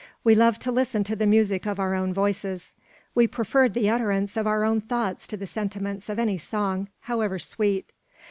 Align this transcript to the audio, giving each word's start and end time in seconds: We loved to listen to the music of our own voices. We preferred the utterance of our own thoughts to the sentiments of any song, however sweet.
We 0.23 0.33
loved 0.33 0.63
to 0.63 0.71
listen 0.71 1.03
to 1.03 1.15
the 1.15 1.27
music 1.27 1.67
of 1.67 1.79
our 1.79 1.93
own 1.93 2.11
voices. 2.11 2.73
We 3.13 3.27
preferred 3.27 3.75
the 3.75 3.87
utterance 3.91 4.35
of 4.35 4.47
our 4.47 4.63
own 4.63 4.81
thoughts 4.81 5.27
to 5.27 5.37
the 5.37 5.45
sentiments 5.45 6.09
of 6.09 6.17
any 6.17 6.39
song, 6.39 6.89
however 7.01 7.37
sweet. 7.37 7.91